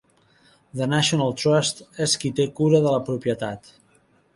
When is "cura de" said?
2.61-2.99